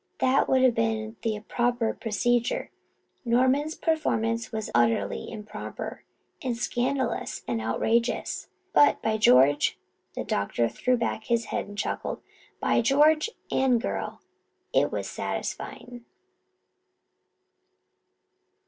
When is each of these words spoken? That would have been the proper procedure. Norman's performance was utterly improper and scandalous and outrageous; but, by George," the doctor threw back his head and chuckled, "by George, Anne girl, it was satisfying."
That 0.17 0.49
would 0.49 0.63
have 0.63 0.73
been 0.73 1.15
the 1.21 1.41
proper 1.41 1.93
procedure. 1.93 2.71
Norman's 3.23 3.75
performance 3.75 4.51
was 4.51 4.71
utterly 4.73 5.31
improper 5.31 6.01
and 6.41 6.57
scandalous 6.57 7.43
and 7.47 7.61
outrageous; 7.61 8.47
but, 8.73 8.99
by 9.03 9.17
George," 9.19 9.77
the 10.15 10.23
doctor 10.23 10.67
threw 10.69 10.97
back 10.97 11.25
his 11.25 11.45
head 11.53 11.67
and 11.67 11.77
chuckled, 11.77 12.19
"by 12.59 12.81
George, 12.81 13.29
Anne 13.51 13.77
girl, 13.77 14.21
it 14.73 14.91
was 14.91 15.07
satisfying." 15.07 16.03